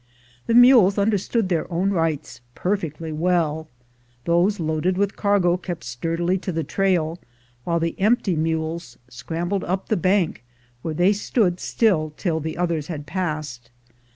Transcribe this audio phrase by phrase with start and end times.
[0.47, 3.67] The mules understood their own rights perfectly well.
[4.25, 7.19] Those loaded with cargo kept sturdily to the trail,
[7.65, 10.43] while the empty mules scrambled up the bank,
[10.81, 13.69] where they stood still till the others had passed.